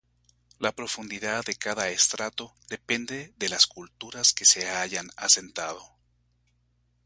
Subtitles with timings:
[0.57, 5.83] La profundidad de cada estrato depende de las culturas que se hayan asentado.